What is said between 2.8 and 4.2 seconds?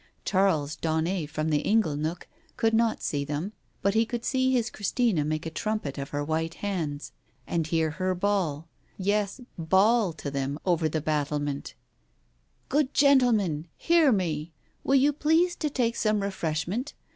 see them but he